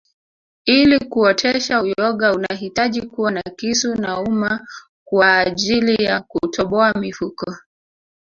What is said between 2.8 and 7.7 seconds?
kuwa na kisu na uma kwaajili ya kutoboa mifuko